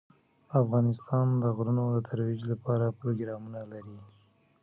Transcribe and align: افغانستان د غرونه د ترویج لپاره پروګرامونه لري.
افغانستان 0.61 1.27
د 1.41 1.43
غرونه 1.55 1.83
د 1.91 1.97
ترویج 2.09 2.41
لپاره 2.51 2.95
پروګرامونه 2.99 3.61
لري. 3.71 3.97